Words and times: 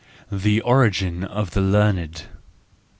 The 0.31 0.61
Origin 0.61 1.23
of 1.23 1.51
the 1.51 1.61
Learned. 1.61 2.23